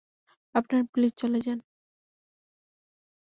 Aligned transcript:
আপনারা 0.55 0.83
প্লিজ 0.93 1.11
চলে 1.17 1.39
যান। 1.41 1.59